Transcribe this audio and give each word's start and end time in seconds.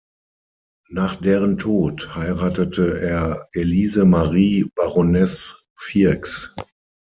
Nach 0.89 1.13
deren 1.13 1.59
Tod 1.59 2.15
heiratete 2.15 2.99
er 2.99 3.47
Elise 3.53 4.03
Marie 4.03 4.67
Baronesse 4.75 5.57
Fircks. 5.77 6.55